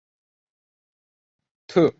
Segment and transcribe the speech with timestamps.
[0.01, 1.89] 斡特懒返还回家。